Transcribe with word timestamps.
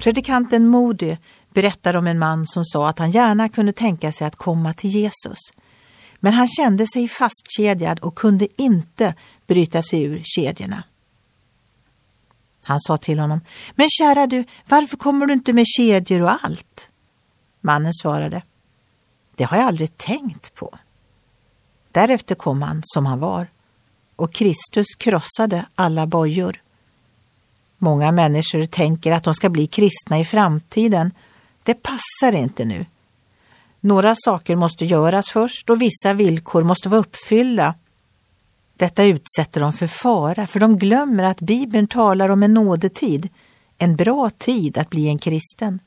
Predikanten 0.00 0.68
Moody 0.68 1.16
berättar 1.54 1.96
om 1.96 2.06
en 2.06 2.18
man 2.18 2.46
som 2.46 2.64
sa 2.64 2.88
att 2.88 2.98
han 2.98 3.10
gärna 3.10 3.48
kunde 3.48 3.72
tänka 3.72 4.12
sig 4.12 4.26
att 4.26 4.36
komma 4.36 4.72
till 4.72 4.90
Jesus. 4.90 5.38
Men 6.20 6.32
han 6.32 6.48
kände 6.48 6.86
sig 6.86 7.08
fastkedjad 7.08 8.00
och 8.00 8.14
kunde 8.14 8.62
inte 8.62 9.14
bryta 9.46 9.82
sig 9.82 10.02
ur 10.02 10.22
kedjorna. 10.24 10.84
Han 12.62 12.80
sa 12.80 12.96
till 12.96 13.18
honom, 13.18 13.40
men 13.74 13.88
kära 13.90 14.26
du, 14.26 14.44
varför 14.68 14.96
kommer 14.96 15.26
du 15.26 15.32
inte 15.32 15.52
med 15.52 15.64
kedjor 15.66 16.22
och 16.22 16.44
allt? 16.44 16.88
Mannen 17.60 17.94
svarade, 17.94 18.42
det 19.36 19.44
har 19.44 19.56
jag 19.56 19.66
aldrig 19.66 19.96
tänkt 19.96 20.54
på. 20.54 20.78
Därefter 21.92 22.34
kom 22.34 22.62
han 22.62 22.80
som 22.84 23.06
han 23.06 23.18
var 23.18 23.46
och 24.16 24.32
Kristus 24.32 24.86
krossade 24.98 25.66
alla 25.74 26.06
bojor. 26.06 26.62
Många 27.82 28.12
människor 28.12 28.66
tänker 28.66 29.12
att 29.12 29.24
de 29.24 29.34
ska 29.34 29.48
bli 29.48 29.66
kristna 29.66 30.20
i 30.20 30.24
framtiden. 30.24 31.10
Det 31.62 31.74
passar 31.74 32.32
inte 32.32 32.64
nu. 32.64 32.86
Några 33.80 34.14
saker 34.16 34.56
måste 34.56 34.84
göras 34.84 35.30
först 35.30 35.70
och 35.70 35.82
vissa 35.82 36.12
villkor 36.12 36.62
måste 36.62 36.88
vara 36.88 37.00
uppfyllda. 37.00 37.74
Detta 38.76 39.04
utsätter 39.04 39.60
dem 39.60 39.72
för 39.72 39.86
fara, 39.86 40.46
för 40.46 40.60
de 40.60 40.78
glömmer 40.78 41.24
att 41.24 41.40
Bibeln 41.40 41.86
talar 41.86 42.28
om 42.28 42.42
en 42.42 42.54
nådetid, 42.54 43.28
en 43.78 43.96
bra 43.96 44.30
tid 44.30 44.78
att 44.78 44.90
bli 44.90 45.08
en 45.08 45.18
kristen. 45.18 45.78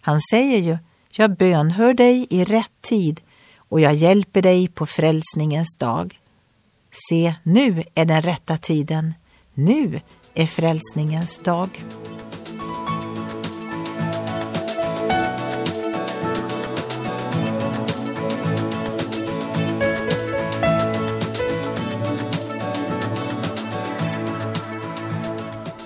Han 0.00 0.20
säger 0.20 0.58
ju, 0.58 0.78
jag 1.10 1.36
bönhör 1.36 1.94
dig 1.94 2.26
i 2.30 2.44
rätt 2.44 2.82
tid 2.82 3.20
och 3.56 3.80
jag 3.80 3.94
hjälper 3.94 4.42
dig 4.42 4.68
på 4.68 4.86
frälsningens 4.86 5.76
dag. 5.78 6.18
Se, 7.08 7.34
nu 7.42 7.82
är 7.94 8.04
den 8.04 8.22
rätta 8.22 8.56
tiden. 8.56 9.14
Nu 9.54 10.00
är 10.34 10.46
frälsningens 10.46 11.38
dag. 11.38 11.84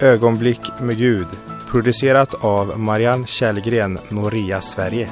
Ögonblick 0.00 0.60
med 0.80 0.96
Gud 0.96 1.26
producerat 1.74 2.34
av 2.44 2.78
Marianne 2.80 3.26
Källgren, 3.26 3.98
Noria 4.08 4.60
Sverige. 4.60 5.10